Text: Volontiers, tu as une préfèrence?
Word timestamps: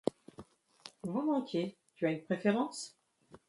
Volontiers, 1.03 1.75
tu 1.95 2.07
as 2.07 2.11
une 2.11 2.23
préfèrence? 2.23 2.97